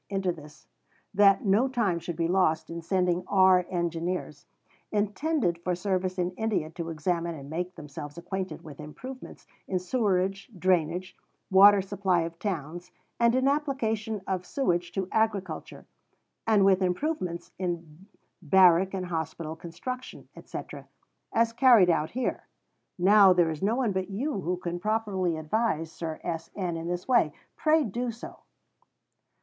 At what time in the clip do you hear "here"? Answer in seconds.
22.09-22.47